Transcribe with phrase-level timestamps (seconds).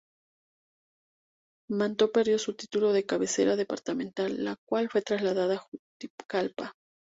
[1.69, 6.73] Manto perdió su título de cabecera departamental, la cual fue trasladada a Juticalpa.